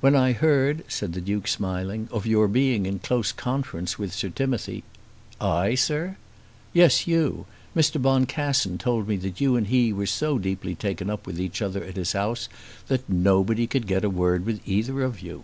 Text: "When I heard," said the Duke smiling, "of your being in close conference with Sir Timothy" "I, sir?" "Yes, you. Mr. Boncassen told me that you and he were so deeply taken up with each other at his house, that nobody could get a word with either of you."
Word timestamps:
"When 0.00 0.14
I 0.14 0.30
heard," 0.30 0.84
said 0.86 1.12
the 1.12 1.20
Duke 1.20 1.48
smiling, 1.48 2.08
"of 2.12 2.24
your 2.24 2.46
being 2.46 2.86
in 2.86 3.00
close 3.00 3.32
conference 3.32 3.98
with 3.98 4.12
Sir 4.12 4.28
Timothy" 4.28 4.84
"I, 5.60 5.74
sir?" 5.74 6.16
"Yes, 6.72 7.08
you. 7.08 7.46
Mr. 7.74 8.00
Boncassen 8.00 8.78
told 8.78 9.08
me 9.08 9.16
that 9.16 9.40
you 9.40 9.56
and 9.56 9.66
he 9.66 9.92
were 9.92 10.06
so 10.06 10.38
deeply 10.38 10.76
taken 10.76 11.10
up 11.10 11.26
with 11.26 11.40
each 11.40 11.60
other 11.60 11.82
at 11.82 11.96
his 11.96 12.12
house, 12.12 12.48
that 12.86 13.10
nobody 13.10 13.66
could 13.66 13.88
get 13.88 14.04
a 14.04 14.08
word 14.08 14.46
with 14.46 14.60
either 14.68 15.02
of 15.02 15.18
you." 15.20 15.42